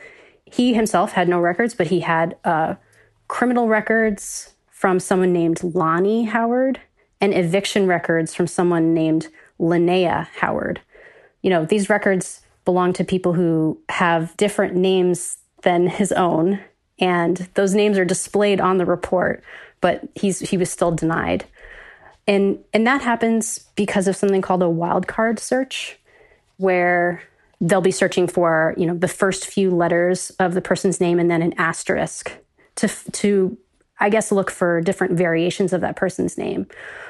he 0.44 0.74
himself 0.74 1.12
had 1.12 1.28
no 1.28 1.40
records, 1.40 1.74
but 1.74 1.86
he 1.86 2.00
had 2.00 2.36
uh, 2.44 2.74
criminal 3.28 3.68
records 3.68 4.54
from 4.68 5.00
someone 5.00 5.32
named 5.32 5.62
Lonnie 5.64 6.24
Howard 6.24 6.80
and 7.20 7.34
eviction 7.34 7.86
records 7.86 8.34
from 8.34 8.46
someone 8.46 8.94
named 8.94 9.28
Linnea 9.60 10.28
Howard. 10.36 10.80
You 11.42 11.50
know, 11.50 11.64
these 11.64 11.90
records 11.90 12.40
belong 12.64 12.92
to 12.94 13.04
people 13.04 13.34
who 13.34 13.78
have 13.88 14.36
different 14.36 14.74
names 14.74 15.38
than 15.62 15.86
his 15.86 16.12
own, 16.12 16.60
and 16.98 17.48
those 17.54 17.74
names 17.74 17.98
are 17.98 18.04
displayed 18.04 18.60
on 18.60 18.78
the 18.78 18.86
report, 18.86 19.42
but 19.80 20.08
he's 20.14 20.40
he 20.40 20.56
was 20.56 20.70
still 20.70 20.92
denied. 20.92 21.44
And 22.26 22.58
and 22.72 22.86
that 22.86 23.02
happens 23.02 23.58
because 23.74 24.08
of 24.08 24.16
something 24.16 24.42
called 24.42 24.62
a 24.62 24.66
wildcard 24.66 25.38
search, 25.38 25.98
where 26.56 27.22
they'll 27.60 27.80
be 27.80 27.90
searching 27.90 28.26
for, 28.26 28.74
you 28.76 28.86
know, 28.86 28.94
the 28.94 29.08
first 29.08 29.46
few 29.46 29.70
letters 29.70 30.30
of 30.38 30.54
the 30.54 30.60
person's 30.60 31.00
name 31.00 31.18
and 31.18 31.30
then 31.30 31.42
an 31.42 31.54
asterisk 31.58 32.32
to 32.76 32.88
to 33.12 33.56
I 34.00 34.08
guess 34.08 34.32
look 34.32 34.50
for 34.50 34.80
different 34.80 35.16
variations 35.16 35.72
of 35.72 35.80
that 35.82 35.96
person's 35.96 36.36
name. 36.36 36.66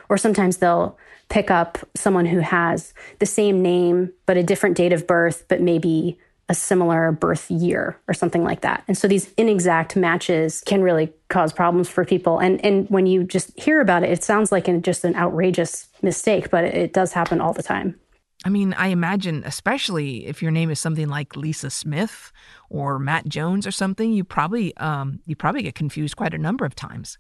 Or 0.09 0.17
sometimes 0.17 0.59
they'll 0.59 0.99
pick 1.29 1.51
up 1.51 1.79
someone 1.95 2.27
who 2.27 2.41
has 2.41 2.93
the 3.19 3.27
same 3.27 3.63
name, 3.63 4.13
but 4.27 4.37
a 4.37 4.43
different 4.43 4.77
date 4.77 4.93
of 4.93 5.07
birth, 5.07 5.45
but 5.49 5.61
maybe 5.61 6.19
a 6.49 6.55
similar 6.55 7.11
birth 7.11 7.51
year 7.51 7.99
or 8.07 8.13
something 8.13 8.45
like 8.45 8.61
that. 8.61 8.85
And 8.87 8.99
so 8.99 9.09
these 9.09 9.33
inexact 9.39 9.97
matches 9.97 10.63
can 10.67 10.83
really 10.83 11.11
cause 11.29 11.53
problems 11.53 11.89
for 11.89 12.05
people. 12.05 12.39
And 12.39 12.63
and 12.65 12.89
when 12.91 13.07
you 13.07 13.25
just 13.25 13.59
hear 13.59 13.81
about 13.81 14.03
it, 14.03 14.11
it 14.11 14.23
sounds 14.23 14.53
like 14.53 14.69
an, 14.69 14.83
just 14.83 15.05
an 15.05 15.17
outrageous 15.17 15.89
mistake, 16.03 16.51
but 16.51 16.65
it, 16.65 16.75
it 16.75 16.93
does 16.93 17.15
happen 17.15 17.41
all 17.41 17.55
the 17.55 17.63
time. 17.63 17.99
I 18.45 18.51
mean, 18.51 18.75
I 18.75 18.89
imagine, 18.89 19.43
especially 19.47 20.27
if 20.27 20.43
your 20.43 20.51
name 20.51 20.71
is 20.71 20.79
something 20.79 21.09
like 21.09 21.35
Lisa 21.35 21.71
Smith 21.71 22.31
or 22.69 22.99
Matt 22.99 23.27
Jones 23.27 23.67
or 23.67 23.71
something, 23.71 24.13
you 24.13 24.23
probably 24.23 24.77
um, 24.77 25.21
you 25.27 25.35
probably 25.35 25.63
get 25.63 25.75
confused 25.75 26.17
quite 26.17 26.35
a 26.35 26.39
number 26.39 26.67
of 26.67 26.75
times. 26.75 27.19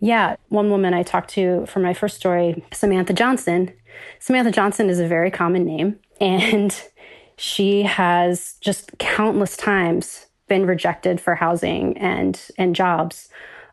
Yeah, 0.00 0.36
one 0.48 0.70
woman 0.70 0.94
I 0.94 1.02
talked 1.02 1.30
to 1.30 1.64
for 1.66 1.80
my 1.80 1.94
first 1.94 2.16
story, 2.16 2.62
Samantha 2.72 3.14
Johnson. 3.14 3.72
Samantha 4.18 4.50
Johnson 4.50 4.90
is 4.90 5.00
a 5.00 5.08
very 5.08 5.30
common 5.30 5.64
name, 5.64 5.98
and 6.20 6.78
she 7.36 7.82
has 7.82 8.56
just 8.60 8.96
countless 8.98 9.56
times 9.56 10.26
been 10.48 10.66
rejected 10.66 11.20
for 11.20 11.34
housing 11.34 11.96
and 11.96 12.40
and 12.58 12.76
jobs. 12.76 13.30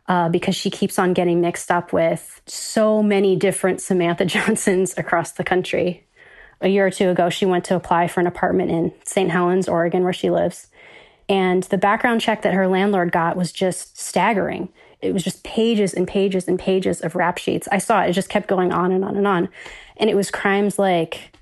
Uh, 0.08 0.28
because 0.28 0.54
she 0.54 0.70
keeps 0.70 1.00
on 1.00 1.12
getting 1.12 1.40
mixed 1.40 1.68
up 1.68 1.92
with 1.92 2.40
so 2.46 3.02
many 3.02 3.34
different 3.34 3.80
Samantha 3.80 4.24
Johnsons 4.34 4.94
across 4.96 5.32
the 5.32 5.42
country 5.42 6.05
a 6.60 6.68
year 6.68 6.86
or 6.86 6.90
two 6.90 7.10
ago, 7.10 7.28
she 7.28 7.46
went 7.46 7.64
to 7.66 7.76
apply 7.76 8.08
for 8.08 8.20
an 8.20 8.26
apartment 8.26 8.70
in 8.70 8.92
St. 9.04 9.30
Helens, 9.30 9.68
Oregon, 9.68 10.04
where 10.04 10.12
she 10.12 10.30
lives. 10.30 10.68
And 11.28 11.64
the 11.64 11.78
background 11.78 12.20
check 12.20 12.42
that 12.42 12.54
her 12.54 12.68
landlord 12.68 13.12
got 13.12 13.36
was 13.36 13.52
just 13.52 13.98
staggering. 13.98 14.68
It 15.02 15.12
was 15.12 15.22
just 15.22 15.44
pages 15.44 15.92
and 15.92 16.06
pages 16.06 16.48
and 16.48 16.58
pages 16.58 17.00
of 17.00 17.14
rap 17.14 17.38
sheets. 17.38 17.68
I 17.70 17.78
saw 17.78 18.02
it, 18.02 18.10
it 18.10 18.12
just 18.12 18.28
kept 18.28 18.48
going 18.48 18.72
on 18.72 18.92
and 18.92 19.04
on 19.04 19.16
and 19.16 19.26
on. 19.26 19.48
And 19.96 20.08
it 20.08 20.16
was 20.16 20.30
crimes 20.30 20.78
like 20.78 21.36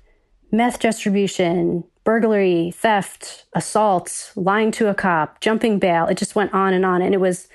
meth 0.51 0.79
distribution, 0.79 1.83
burglary, 2.03 2.71
theft, 2.71 3.45
assault, 3.53 4.31
lying 4.35 4.71
to 4.71 4.87
a 4.87 4.95
cop, 4.95 5.39
jumping 5.41 5.79
bail. 5.79 6.07
It 6.07 6.17
just 6.17 6.35
went 6.35 6.53
on 6.53 6.73
and 6.73 6.85
on. 6.85 7.01
And 7.01 7.13
it 7.13 7.19
was, 7.19 7.47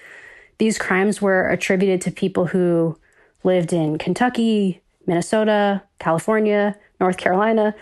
these 0.59 0.79
crimes 0.79 1.21
were 1.21 1.49
attributed 1.49 2.01
to 2.03 2.11
people 2.11 2.47
who 2.47 2.99
lived 3.43 3.73
in 3.73 3.99
Kentucky, 3.99 4.83
Minnesota, 5.07 5.83
California, 5.99 6.77
North 7.01 7.17
Carolina. 7.17 7.75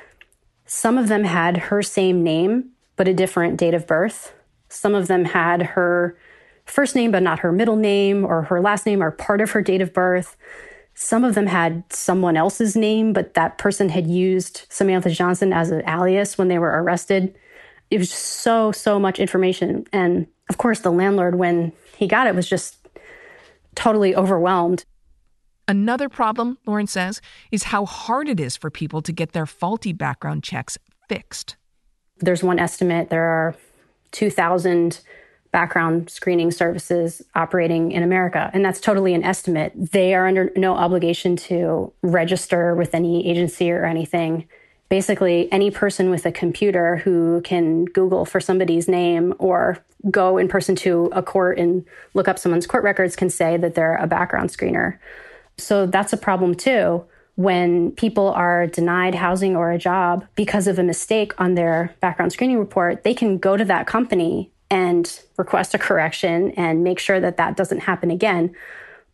Some 0.67 0.99
of 0.99 1.09
them 1.09 1.25
had 1.25 1.57
her 1.57 1.83
same 1.83 2.23
name, 2.23 2.71
but 2.97 3.09
a 3.09 3.15
different 3.15 3.57
date 3.59 3.75
of 3.75 3.87
birth. 3.87 4.33
Some 4.69 4.95
of 4.95 5.09
them 5.09 5.25
had 5.25 5.63
her 5.63 6.17
first 6.67 6.95
name, 6.95 7.11
but 7.11 7.23
not 7.23 7.41
her 7.41 7.53
middle 7.53 7.77
name, 7.77 8.25
or 8.25 8.43
her 8.43 8.61
last 8.61 8.87
name, 8.87 9.03
or 9.03 9.11
part 9.11 9.41
of 9.41 9.53
her 9.53 9.63
date 9.63 9.81
of 9.81 9.93
birth. 9.95 10.37
Some 10.95 11.25
of 11.25 11.35
them 11.35 11.47
had 11.47 11.85
someone 11.93 12.37
else's 12.37 12.77
name, 12.77 13.13
but 13.13 13.35
that 13.35 13.57
person 13.57 13.89
had 13.89 14.07
used 14.07 14.67
Samantha 14.69 15.11
Johnson 15.11 15.53
as 15.53 15.71
an 15.71 15.89
alias 15.89 16.37
when 16.37 16.49
they 16.49 16.59
were 16.59 16.83
arrested. 16.83 17.35
It 17.91 17.99
was 17.99 18.11
so, 18.11 18.73
so 18.73 18.99
much 18.99 19.19
information. 19.19 19.87
And 19.93 20.27
of 20.51 20.59
course, 20.59 20.81
the 20.81 20.91
landlord, 20.91 21.37
when 21.37 21.73
he 21.97 22.07
got 22.07 22.27
it, 22.27 22.35
was 22.35 22.49
just 22.49 22.89
totally 23.75 24.15
overwhelmed. 24.15 24.85
Another 25.69 26.09
problem, 26.09 26.57
Lauren 26.65 26.87
says, 26.87 27.21
is 27.53 27.65
how 27.65 27.85
hard 27.85 28.27
it 28.27 28.41
is 28.41 28.57
for 28.57 28.71
people 28.71 29.03
to 29.03 29.13
get 29.13 29.33
their 29.33 29.45
faulty 29.45 29.93
background 29.93 30.43
checks 30.43 30.79
fixed. 31.11 31.57
There's 32.21 32.43
one 32.43 32.59
estimate 32.59 33.11
there 33.11 33.23
are 33.23 33.55
2,000 34.13 35.01
background 35.53 36.09
screening 36.11 36.51
services 36.51 37.23
operating 37.35 37.93
in 37.93 38.03
America, 38.03 38.51
and 38.55 38.65
that's 38.65 38.81
totally 38.81 39.13
an 39.13 39.23
estimate. 39.23 39.73
They 39.77 40.15
are 40.15 40.27
under 40.27 40.51
no 40.57 40.75
obligation 40.75 41.37
to 41.37 41.93
register 42.03 42.75
with 42.75 42.95
any 42.95 43.29
agency 43.29 43.71
or 43.71 43.85
anything. 43.85 44.49
Basically, 44.89 45.53
any 45.53 45.71
person 45.71 46.09
with 46.09 46.25
a 46.25 46.33
computer 46.33 46.97
who 46.97 47.43
can 47.43 47.85
Google 47.85 48.25
for 48.25 48.41
somebody's 48.41 48.89
name 48.89 49.35
or 49.39 49.79
go 50.11 50.39
in 50.39 50.49
person 50.49 50.75
to 50.77 51.11
a 51.13 51.23
court 51.23 51.59
and 51.59 51.85
look 52.15 52.27
up 52.27 52.39
someone's 52.39 52.67
court 52.67 52.85
records 52.85 53.17
can 53.17 53.29
say 53.29 53.59
that 53.59 53.75
they're 53.75 53.97
a 53.97 54.07
background 54.07 54.49
screener. 54.49 54.99
So 55.59 55.87
that's 55.87 56.13
a 56.13 56.17
problem 56.17 56.55
too 56.55 57.05
when 57.39 57.93
people 57.93 58.31
are 58.31 58.67
denied 58.67 59.15
housing 59.15 59.55
or 59.55 59.71
a 59.71 59.79
job 59.79 60.27
because 60.35 60.67
of 60.67 60.77
a 60.77 60.83
mistake 60.83 61.33
on 61.39 61.55
their 61.55 61.95
background 62.01 62.33
screening 62.33 62.59
report, 62.59 63.05
they 63.05 63.15
can 63.15 63.39
go 63.39 63.57
to 63.57 63.65
that 63.65 63.87
company 63.87 64.51
and 64.73 65.23
request 65.37 65.73
a 65.73 65.79
correction 65.79 66.51
and 66.57 66.83
make 66.83 66.99
sure 66.99 67.21
that 67.21 67.37
that 67.37 67.57
doesn't 67.57 67.79
happen 67.79 68.11
again. 68.11 68.53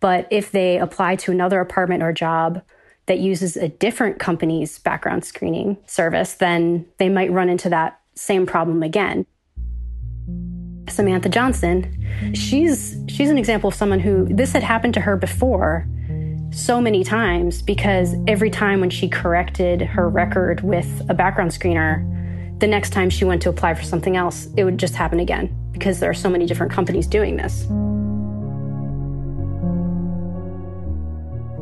But 0.01 0.27
if 0.31 0.53
they 0.53 0.79
apply 0.79 1.17
to 1.17 1.33
another 1.33 1.61
apartment 1.61 2.03
or 2.03 2.15
job 2.15 2.63
that 3.05 3.19
uses 3.19 3.59
a 3.59 3.69
different 3.69 4.19
company's 4.19 4.79
background 4.79 5.27
screening 5.27 5.77
service, 5.85 6.33
then 6.33 6.87
they 6.97 7.11
might 7.11 7.31
run 7.31 7.51
into 7.51 7.69
that 7.69 8.01
same 8.15 8.47
problem 8.47 8.83
again. 8.83 9.27
Samantha 10.89 11.29
Johnson, 11.29 12.33
she's 12.35 12.97
she's 13.09 13.29
an 13.29 13.37
example 13.37 13.69
of 13.69 13.75
someone 13.75 14.01
who 14.01 14.25
this 14.31 14.53
had 14.53 14.63
happened 14.63 14.95
to 14.95 15.03
her 15.03 15.19
before 15.19 15.87
so 16.55 16.81
many 16.81 17.03
times 17.03 17.63
because 17.63 18.15
every 18.27 18.51
time 18.51 18.81
when 18.81 18.91
she 18.91 19.09
corrected 19.09 19.83
her 19.83 20.09
record 20.09 20.63
with 20.63 21.03
a 21.09 21.15
background 21.15 21.51
screener, 21.51 22.09
the 22.61 22.67
next 22.67 22.91
time 22.91 23.11
she 23.11 23.25
went 23.25 23.43
to 23.43 23.49
apply 23.49 23.75
for 23.75 23.83
something 23.83 24.17
else, 24.17 24.49
it 24.57 24.65
would 24.65 24.79
just 24.79 24.95
happen 24.95 25.19
again 25.19 25.55
because 25.73 25.99
there 25.99 26.09
are 26.09 26.15
so 26.15 26.31
many 26.31 26.47
different 26.47 26.71
companies 26.71 27.07
doing 27.07 27.37
this. 27.37 27.67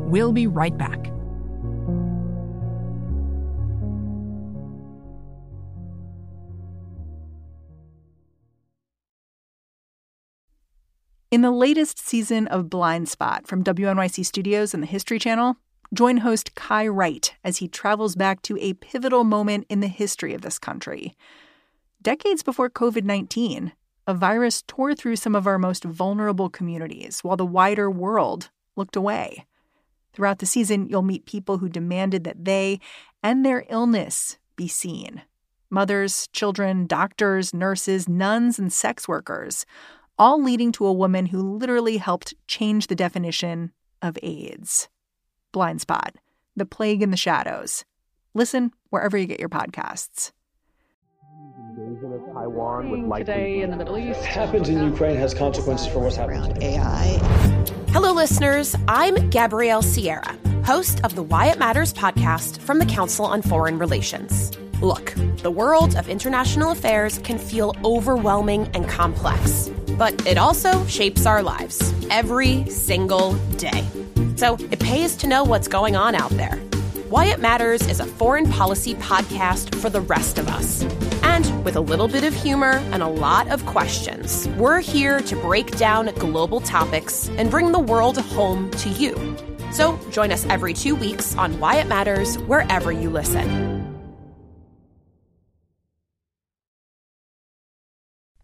We'll 0.09 0.31
be 0.31 0.45
right 0.45 0.77
back. 0.77 1.09
In 11.33 11.41
the 11.41 11.49
latest 11.49 11.97
season 11.97 12.45
of 12.49 12.69
Blind 12.69 13.09
Spot 13.09 13.47
from 13.47 13.63
WNYC 13.63 14.23
Studios 14.23 14.75
and 14.75 14.83
the 14.83 14.87
History 14.87 15.17
Channel, 15.17 15.57
join 15.91 16.17
host 16.17 16.53
Kai 16.53 16.87
Wright 16.87 17.33
as 17.43 17.57
he 17.57 17.67
travels 17.67 18.15
back 18.15 18.43
to 18.43 18.55
a 18.59 18.75
pivotal 18.75 19.23
moment 19.23 19.65
in 19.67 19.79
the 19.79 19.87
history 19.87 20.35
of 20.35 20.43
this 20.43 20.59
country. 20.59 21.15
Decades 22.03 22.43
before 22.43 22.69
COVID 22.69 23.03
19, 23.03 23.71
a 24.05 24.13
virus 24.13 24.63
tore 24.67 24.93
through 24.93 25.15
some 25.15 25.33
of 25.33 25.47
our 25.47 25.57
most 25.57 25.83
vulnerable 25.83 26.51
communities 26.51 27.21
while 27.23 27.35
the 27.35 27.47
wider 27.47 27.89
world 27.89 28.51
looked 28.75 28.95
away. 28.95 29.47
Throughout 30.13 30.37
the 30.37 30.45
season, 30.45 30.87
you'll 30.87 31.01
meet 31.01 31.25
people 31.25 31.57
who 31.57 31.67
demanded 31.67 32.25
that 32.25 32.45
they 32.45 32.79
and 33.23 33.43
their 33.43 33.65
illness 33.69 34.37
be 34.55 34.67
seen 34.67 35.23
mothers, 35.71 36.27
children, 36.27 36.85
doctors, 36.85 37.51
nurses, 37.51 38.07
nuns, 38.07 38.59
and 38.59 38.71
sex 38.71 39.07
workers 39.07 39.65
all 40.17 40.41
leading 40.41 40.71
to 40.73 40.85
a 40.85 40.93
woman 40.93 41.27
who 41.27 41.57
literally 41.57 41.97
helped 41.97 42.33
change 42.47 42.87
the 42.87 42.95
definition 42.95 43.71
of 44.01 44.17
AIDS. 44.21 44.89
Blind 45.51 45.81
Spot, 45.81 46.15
The 46.55 46.65
Plague 46.65 47.01
in 47.01 47.11
the 47.11 47.17
Shadows. 47.17 47.85
Listen 48.33 48.71
wherever 48.89 49.17
you 49.17 49.25
get 49.25 49.39
your 49.39 49.49
podcasts. 49.49 50.31
Taiwan 52.33 53.07
with 53.07 53.19
today 53.19 53.61
in 53.61 53.71
the 53.71 53.77
Middle 53.77 53.97
East. 53.97 54.19
What 54.19 54.29
happens 54.29 54.69
in 54.69 54.83
Ukraine 54.83 55.15
has 55.15 55.33
consequences 55.33 55.87
for 55.87 55.99
what's 55.99 56.15
happening 56.15 56.41
around. 56.41 56.63
AI. 56.63 57.19
Hello, 57.89 58.11
listeners. 58.11 58.75
I'm 58.87 59.29
Gabrielle 59.29 59.81
Sierra, 59.81 60.37
host 60.65 61.03
of 61.03 61.15
the 61.15 61.23
Why 61.23 61.47
It 61.47 61.59
Matters 61.59 61.93
podcast 61.93 62.59
from 62.59 62.79
the 62.79 62.85
Council 62.85 63.25
on 63.25 63.41
Foreign 63.41 63.77
Relations. 63.79 64.51
Look, 64.81 65.13
the 65.37 65.51
world 65.51 65.95
of 65.95 66.09
international 66.09 66.71
affairs 66.71 67.19
can 67.19 67.37
feel 67.37 67.75
overwhelming 67.85 68.67
and 68.73 68.87
complex, 68.87 69.69
but 69.97 70.25
it 70.25 70.37
also 70.37 70.85
shapes 70.85 71.25
our 71.25 71.43
lives 71.43 71.93
every 72.09 72.69
single 72.69 73.33
day. 73.57 73.83
So 74.35 74.55
it 74.71 74.79
pays 74.79 75.15
to 75.17 75.27
know 75.27 75.43
what's 75.43 75.67
going 75.67 75.95
on 75.95 76.15
out 76.15 76.31
there. 76.31 76.57
Why 77.09 77.25
It 77.25 77.39
Matters 77.39 77.87
is 77.87 77.99
a 77.99 78.05
foreign 78.05 78.49
policy 78.51 78.95
podcast 78.95 79.75
for 79.75 79.89
the 79.89 80.01
rest 80.01 80.39
of 80.39 80.47
us. 80.47 80.83
And 81.21 81.63
with 81.63 81.75
a 81.75 81.81
little 81.81 82.07
bit 82.07 82.23
of 82.23 82.33
humor 82.33 82.81
and 82.91 83.03
a 83.03 83.07
lot 83.07 83.47
of 83.49 83.65
questions, 83.67 84.47
we're 84.57 84.79
here 84.79 85.19
to 85.21 85.35
break 85.35 85.77
down 85.77 86.07
global 86.15 86.59
topics 86.59 87.29
and 87.37 87.51
bring 87.51 87.71
the 87.71 87.79
world 87.79 88.17
home 88.17 88.71
to 88.71 88.89
you. 88.89 89.37
So 89.71 89.99
join 90.11 90.31
us 90.31 90.45
every 90.47 90.73
two 90.73 90.95
weeks 90.95 91.35
on 91.35 91.59
Why 91.59 91.75
It 91.75 91.87
Matters 91.87 92.37
wherever 92.39 92.91
you 92.91 93.09
listen. 93.09 93.72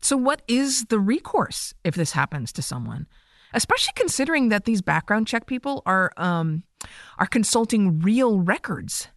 So, 0.09 0.17
what 0.17 0.41
is 0.47 0.85
the 0.85 0.97
recourse 0.97 1.75
if 1.83 1.93
this 1.93 2.13
happens 2.13 2.51
to 2.53 2.63
someone? 2.63 3.05
Especially 3.53 3.93
considering 3.95 4.49
that 4.49 4.65
these 4.65 4.81
background 4.81 5.27
check 5.27 5.45
people 5.45 5.83
are 5.85 6.11
um, 6.17 6.63
are 7.19 7.27
consulting 7.27 7.99
real 7.99 8.39
records. 8.39 9.07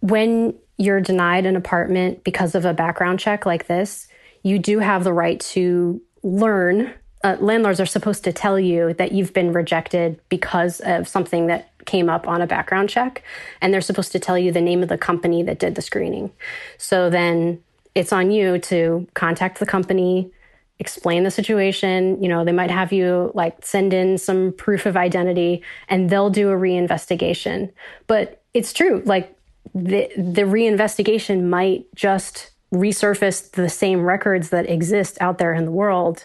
When 0.00 0.54
you're 0.78 1.02
denied 1.02 1.44
an 1.44 1.56
apartment 1.56 2.24
because 2.24 2.54
of 2.54 2.64
a 2.64 2.72
background 2.72 3.20
check 3.20 3.44
like 3.44 3.66
this, 3.66 4.08
you 4.42 4.58
do 4.58 4.78
have 4.78 5.04
the 5.04 5.12
right 5.12 5.40
to 5.40 6.00
learn. 6.22 6.94
Uh, 7.22 7.36
landlords 7.40 7.78
are 7.78 7.84
supposed 7.84 8.24
to 8.24 8.32
tell 8.32 8.58
you 8.58 8.94
that 8.94 9.12
you've 9.12 9.34
been 9.34 9.52
rejected 9.52 10.18
because 10.30 10.80
of 10.86 11.06
something 11.06 11.48
that 11.48 11.70
came 11.84 12.08
up 12.08 12.26
on 12.26 12.40
a 12.40 12.46
background 12.46 12.88
check, 12.88 13.22
and 13.60 13.74
they're 13.74 13.82
supposed 13.82 14.12
to 14.12 14.18
tell 14.18 14.38
you 14.38 14.52
the 14.52 14.62
name 14.62 14.82
of 14.82 14.88
the 14.88 14.96
company 14.96 15.42
that 15.42 15.58
did 15.58 15.74
the 15.74 15.82
screening. 15.82 16.32
So 16.78 17.10
then 17.10 17.62
it's 17.94 18.12
on 18.12 18.30
you 18.30 18.58
to 18.58 19.06
contact 19.14 19.58
the 19.58 19.66
company, 19.66 20.30
explain 20.78 21.22
the 21.22 21.30
situation. 21.30 22.20
You 22.22 22.28
know, 22.28 22.44
they 22.44 22.52
might 22.52 22.70
have 22.70 22.92
you 22.92 23.30
like 23.34 23.64
send 23.64 23.92
in 23.92 24.18
some 24.18 24.52
proof 24.52 24.86
of 24.86 24.96
identity 24.96 25.62
and 25.88 26.10
they'll 26.10 26.30
do 26.30 26.50
a 26.50 26.54
reinvestigation. 26.54 27.72
But 28.06 28.42
it's 28.52 28.72
true, 28.72 29.02
like 29.04 29.36
the 29.74 30.10
the 30.16 30.42
reinvestigation 30.42 31.44
might 31.44 31.86
just 31.94 32.50
resurface 32.72 33.50
the 33.52 33.68
same 33.68 34.02
records 34.02 34.50
that 34.50 34.68
exist 34.68 35.16
out 35.20 35.38
there 35.38 35.54
in 35.54 35.64
the 35.64 35.70
world. 35.70 36.24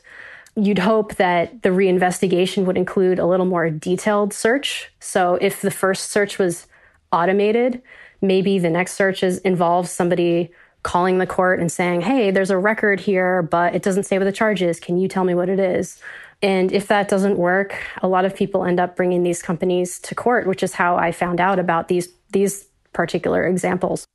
You'd 0.55 0.79
hope 0.79 1.15
that 1.15 1.61
the 1.61 1.69
reinvestigation 1.69 2.65
would 2.65 2.77
include 2.77 3.19
a 3.19 3.25
little 3.25 3.45
more 3.45 3.69
detailed 3.69 4.33
search. 4.33 4.91
So 4.99 5.35
if 5.35 5.61
the 5.61 5.71
first 5.71 6.09
search 6.11 6.39
was 6.39 6.67
automated, 7.11 7.81
maybe 8.21 8.59
the 8.59 8.69
next 8.69 8.93
search 8.93 9.23
is 9.23 9.37
involves 9.39 9.91
somebody 9.91 10.51
calling 10.83 11.17
the 11.17 11.27
court 11.27 11.59
and 11.59 11.71
saying, 11.71 12.01
hey, 12.01 12.31
there's 12.31 12.51
a 12.51 12.57
record 12.57 12.99
here, 12.99 13.41
but 13.41 13.75
it 13.75 13.83
doesn't 13.83 14.03
say 14.03 14.17
what 14.17 14.25
the 14.25 14.31
charge 14.31 14.61
is. 14.61 14.79
Can 14.79 14.97
you 14.97 15.07
tell 15.07 15.23
me 15.23 15.33
what 15.33 15.49
it 15.49 15.59
is? 15.59 15.99
And 16.41 16.71
if 16.71 16.87
that 16.87 17.09
doesn't 17.09 17.37
work, 17.37 17.75
a 18.01 18.07
lot 18.07 18.23
of 18.23 18.33
people 18.33 18.63
end 18.63 18.79
up 18.79 18.95
bringing 18.95 19.23
these 19.23 19.41
companies 19.41 19.99
to 19.99 20.15
court, 20.15 20.47
which 20.47 20.63
is 20.63 20.73
how 20.73 20.95
I 20.95 21.11
found 21.11 21.41
out 21.41 21.59
about 21.59 21.89
these, 21.89 22.07
these 22.31 22.65
particular 22.93 23.45
examples. 23.45 24.05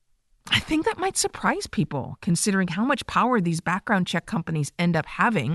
I 0.51 0.61
think 0.61 0.85
that 0.87 0.99
might 0.99 1.17
surprise 1.17 1.67
people, 1.67 2.19
considering 2.21 2.69
how 2.69 2.85
much 2.85 3.07
power 3.07 3.41
these 3.41 3.61
background 3.61 4.07
check 4.07 4.27
companies 4.27 4.73
end 4.79 4.97
up 4.97 5.07
having 5.07 5.55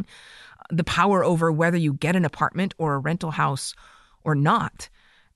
uh, 0.60 0.64
the 0.72 0.84
power 0.84 1.24
over 1.24 1.52
whether 1.52 1.78
you 1.78 1.94
get 1.94 2.16
an 2.16 2.26
apartment 2.26 2.74
or 2.78 2.96
a 2.96 3.00
rental 3.00 3.32
house 3.32 3.74
or 4.24 4.36
not. 4.36 4.90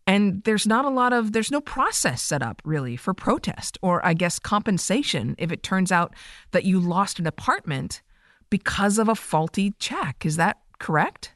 And 0.06 0.44
there's 0.44 0.68
not 0.68 0.86
a 0.86 0.90
lot 0.90 1.14
of, 1.14 1.32
there's 1.32 1.52
no 1.52 1.62
process 1.62 2.22
set 2.22 2.42
up 2.42 2.62
really 2.66 2.98
for 2.98 3.14
protest 3.14 3.78
or 3.82 4.06
I 4.06 4.14
guess 4.14 4.38
compensation 4.38 5.36
if 5.38 5.52
it 5.52 5.64
turns 5.64 5.92
out 5.92 6.14
that 6.52 6.66
you 6.66 6.80
lost 6.80 7.20
an 7.20 7.28
apartment 7.28 8.02
because 8.50 8.98
of 9.00 9.08
a 9.08 9.16
faulty 9.16 9.74
check. 9.80 10.26
Is 10.26 10.36
that 10.36 10.60
correct? 10.80 11.34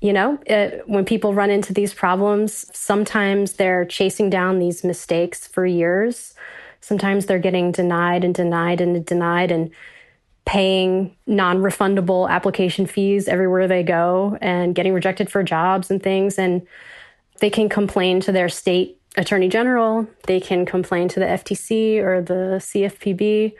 You 0.00 0.12
know, 0.12 0.38
it, 0.46 0.82
when 0.86 1.04
people 1.04 1.34
run 1.34 1.50
into 1.50 1.72
these 1.72 1.94
problems, 1.94 2.66
sometimes 2.76 3.54
they're 3.54 3.84
chasing 3.84 4.28
down 4.30 4.58
these 4.58 4.84
mistakes 4.84 5.46
for 5.46 5.64
years. 5.64 6.34
Sometimes 6.80 7.26
they're 7.26 7.38
getting 7.38 7.72
denied 7.72 8.24
and 8.24 8.34
denied 8.34 8.80
and 8.80 9.04
denied 9.04 9.50
and 9.50 9.70
paying 10.44 11.16
non 11.26 11.58
refundable 11.58 12.28
application 12.30 12.86
fees 12.86 13.28
everywhere 13.28 13.66
they 13.66 13.82
go 13.82 14.38
and 14.40 14.74
getting 14.74 14.94
rejected 14.94 15.30
for 15.30 15.42
jobs 15.42 15.90
and 15.90 16.02
things. 16.02 16.38
And 16.38 16.66
they 17.40 17.50
can 17.50 17.68
complain 17.68 18.20
to 18.20 18.32
their 18.32 18.48
state 18.48 19.00
attorney 19.16 19.48
general, 19.48 20.06
they 20.26 20.40
can 20.40 20.66
complain 20.66 21.08
to 21.08 21.20
the 21.20 21.26
FTC 21.26 21.98
or 21.98 22.20
the 22.20 22.58
CFPB, 22.58 23.54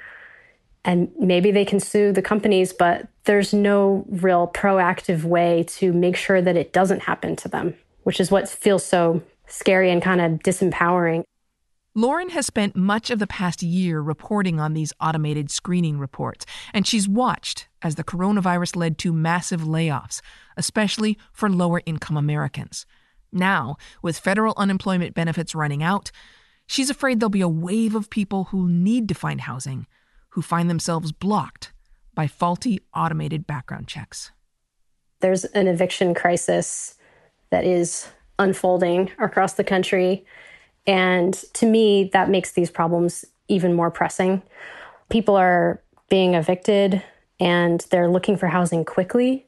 and 0.84 1.10
maybe 1.18 1.50
they 1.50 1.64
can 1.64 1.80
sue 1.80 2.12
the 2.12 2.22
companies, 2.22 2.72
but 2.72 3.08
there's 3.24 3.52
no 3.52 4.04
real 4.08 4.48
proactive 4.54 5.24
way 5.24 5.64
to 5.68 5.92
make 5.92 6.16
sure 6.16 6.40
that 6.40 6.56
it 6.56 6.72
doesn't 6.72 7.00
happen 7.00 7.34
to 7.36 7.48
them, 7.48 7.74
which 8.04 8.20
is 8.20 8.30
what 8.30 8.48
feels 8.48 8.84
so 8.84 9.22
scary 9.48 9.90
and 9.90 10.02
kind 10.02 10.20
of 10.20 10.32
disempowering. 10.40 11.24
Lauren 11.94 12.28
has 12.28 12.44
spent 12.44 12.76
much 12.76 13.10
of 13.10 13.18
the 13.18 13.26
past 13.26 13.62
year 13.62 14.00
reporting 14.00 14.60
on 14.60 14.74
these 14.74 14.92
automated 15.00 15.50
screening 15.50 15.98
reports, 15.98 16.44
and 16.74 16.86
she's 16.86 17.08
watched 17.08 17.68
as 17.80 17.94
the 17.94 18.04
coronavirus 18.04 18.76
led 18.76 18.98
to 18.98 19.14
massive 19.14 19.62
layoffs, 19.62 20.20
especially 20.58 21.16
for 21.32 21.48
lower 21.48 21.80
income 21.86 22.18
Americans. 22.18 22.84
Now, 23.36 23.76
with 24.02 24.18
federal 24.18 24.54
unemployment 24.56 25.14
benefits 25.14 25.54
running 25.54 25.82
out, 25.82 26.10
she's 26.66 26.90
afraid 26.90 27.20
there'll 27.20 27.30
be 27.30 27.40
a 27.40 27.48
wave 27.48 27.94
of 27.94 28.10
people 28.10 28.44
who 28.44 28.68
need 28.68 29.08
to 29.08 29.14
find 29.14 29.42
housing 29.42 29.86
who 30.36 30.42
find 30.42 30.68
themselves 30.68 31.12
blocked 31.12 31.72
by 32.14 32.26
faulty 32.26 32.78
automated 32.94 33.46
background 33.46 33.88
checks. 33.88 34.32
There's 35.20 35.46
an 35.46 35.66
eviction 35.66 36.12
crisis 36.12 36.94
that 37.48 37.64
is 37.64 38.06
unfolding 38.38 39.10
across 39.18 39.54
the 39.54 39.64
country. 39.64 40.26
And 40.86 41.32
to 41.54 41.64
me, 41.64 42.10
that 42.12 42.28
makes 42.28 42.52
these 42.52 42.70
problems 42.70 43.24
even 43.48 43.72
more 43.72 43.90
pressing. 43.90 44.42
People 45.08 45.36
are 45.36 45.82
being 46.10 46.34
evicted 46.34 47.02
and 47.40 47.80
they're 47.90 48.10
looking 48.10 48.36
for 48.36 48.46
housing 48.46 48.84
quickly. 48.84 49.45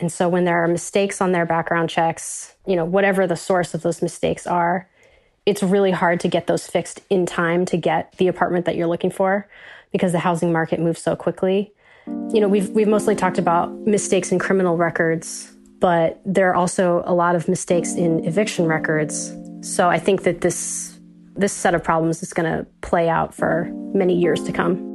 And 0.00 0.10
so 0.10 0.28
when 0.28 0.44
there 0.44 0.64
are 0.64 0.68
mistakes 0.68 1.20
on 1.20 1.32
their 1.32 1.46
background 1.46 1.90
checks, 1.90 2.54
you 2.66 2.74
know, 2.74 2.84
whatever 2.84 3.26
the 3.26 3.36
source 3.36 3.74
of 3.74 3.82
those 3.82 4.00
mistakes 4.00 4.46
are, 4.46 4.88
it's 5.46 5.62
really 5.62 5.90
hard 5.90 6.20
to 6.20 6.28
get 6.28 6.46
those 6.46 6.66
fixed 6.66 7.00
in 7.10 7.26
time 7.26 7.64
to 7.66 7.76
get 7.76 8.16
the 8.16 8.28
apartment 8.28 8.64
that 8.64 8.76
you're 8.76 8.86
looking 8.86 9.10
for 9.10 9.46
because 9.92 10.12
the 10.12 10.18
housing 10.18 10.52
market 10.52 10.80
moves 10.80 11.02
so 11.02 11.14
quickly. 11.14 11.72
You 12.32 12.40
know, 12.40 12.48
we've 12.48 12.70
we've 12.70 12.88
mostly 12.88 13.14
talked 13.14 13.38
about 13.38 13.72
mistakes 13.86 14.32
in 14.32 14.38
criminal 14.38 14.76
records, 14.76 15.52
but 15.80 16.20
there 16.24 16.50
are 16.50 16.54
also 16.54 17.02
a 17.04 17.14
lot 17.14 17.36
of 17.36 17.46
mistakes 17.46 17.94
in 17.94 18.24
eviction 18.24 18.66
records. 18.66 19.34
So 19.60 19.88
I 19.88 19.98
think 19.98 20.22
that 20.22 20.40
this 20.40 20.98
this 21.36 21.52
set 21.52 21.74
of 21.74 21.84
problems 21.84 22.22
is 22.22 22.32
going 22.32 22.50
to 22.50 22.66
play 22.80 23.08
out 23.08 23.34
for 23.34 23.70
many 23.94 24.18
years 24.18 24.42
to 24.44 24.52
come. 24.52 24.89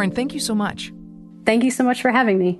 Lauren, 0.00 0.10
thank 0.10 0.32
you 0.32 0.40
so 0.40 0.54
much. 0.54 0.94
Thank 1.44 1.62
you 1.62 1.70
so 1.70 1.84
much 1.84 2.00
for 2.00 2.10
having 2.10 2.38
me. 2.38 2.58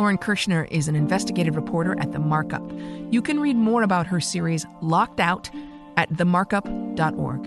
Lauren 0.00 0.18
Kirchner 0.18 0.64
is 0.64 0.88
an 0.88 0.96
investigative 0.96 1.54
reporter 1.54 1.96
at 2.00 2.10
The 2.10 2.18
Markup. 2.18 2.68
You 3.12 3.22
can 3.22 3.38
read 3.38 3.54
more 3.54 3.84
about 3.84 4.08
her 4.08 4.18
series 4.18 4.66
Locked 4.80 5.20
Out 5.20 5.48
at 5.96 6.12
themarkup.org. 6.12 7.46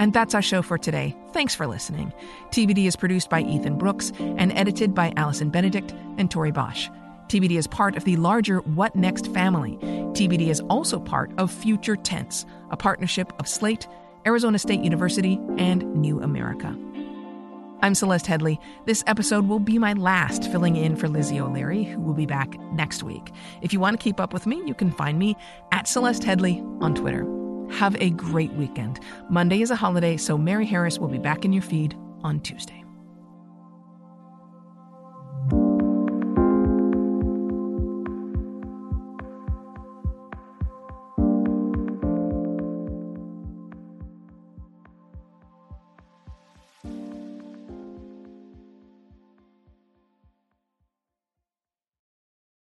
And 0.00 0.12
that's 0.12 0.34
our 0.34 0.42
show 0.42 0.62
for 0.62 0.78
today. 0.78 1.14
Thanks 1.30 1.54
for 1.54 1.68
listening. 1.68 2.12
TBD 2.50 2.88
is 2.88 2.96
produced 2.96 3.30
by 3.30 3.42
Ethan 3.42 3.78
Brooks 3.78 4.10
and 4.18 4.50
edited 4.54 4.96
by 4.96 5.12
Allison 5.16 5.48
Benedikt 5.48 5.94
and 6.18 6.28
Tori 6.28 6.50
Bosch. 6.50 6.88
TBD 7.28 7.58
is 7.58 7.66
part 7.66 7.96
of 7.96 8.04
the 8.04 8.16
larger 8.16 8.58
What 8.60 8.94
Next 8.94 9.32
family. 9.32 9.78
TBD 9.80 10.48
is 10.48 10.60
also 10.70 11.00
part 11.00 11.32
of 11.38 11.50
Future 11.50 11.96
Tense, 11.96 12.46
a 12.70 12.76
partnership 12.76 13.32
of 13.40 13.48
Slate, 13.48 13.88
Arizona 14.24 14.58
State 14.60 14.80
University, 14.80 15.40
and 15.58 15.82
New 15.96 16.20
America. 16.22 16.76
I'm 17.82 17.96
Celeste 17.96 18.26
Headlee. 18.26 18.58
This 18.86 19.02
episode 19.08 19.48
will 19.48 19.58
be 19.58 19.76
my 19.78 19.92
last 19.94 20.50
filling 20.50 20.76
in 20.76 20.94
for 20.94 21.08
Lizzie 21.08 21.40
O'Leary, 21.40 21.82
who 21.82 22.00
will 22.00 22.14
be 22.14 22.26
back 22.26 22.58
next 22.72 23.02
week. 23.02 23.32
If 23.60 23.72
you 23.72 23.80
want 23.80 23.98
to 23.98 24.02
keep 24.02 24.20
up 24.20 24.32
with 24.32 24.46
me, 24.46 24.62
you 24.64 24.74
can 24.74 24.92
find 24.92 25.18
me 25.18 25.36
at 25.72 25.88
Celeste 25.88 26.22
Headlee 26.22 26.62
on 26.80 26.94
Twitter. 26.94 27.26
Have 27.72 27.96
a 28.00 28.10
great 28.10 28.52
weekend. 28.52 29.00
Monday 29.28 29.62
is 29.62 29.72
a 29.72 29.76
holiday, 29.76 30.16
so 30.16 30.38
Mary 30.38 30.64
Harris 30.64 31.00
will 31.00 31.08
be 31.08 31.18
back 31.18 31.44
in 31.44 31.52
your 31.52 31.62
feed 31.62 31.96
on 32.22 32.38
Tuesday. 32.40 32.85